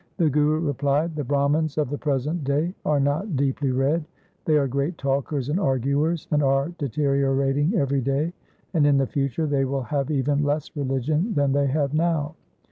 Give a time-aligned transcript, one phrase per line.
[0.17, 4.03] The Guru replied, 'The Brahmans of the present day are not deeply read.
[4.45, 8.33] They are great talkers and arguers, and are deteriorating every day;
[8.73, 12.33] and in the future they will have even less religion than they have now.